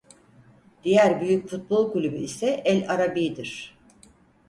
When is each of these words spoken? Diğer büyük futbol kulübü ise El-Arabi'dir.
Diğer 0.83 1.21
büyük 1.21 1.47
futbol 1.49 1.91
kulübü 1.91 2.15
ise 2.17 2.61
El-Arabi'dir. 2.65 3.77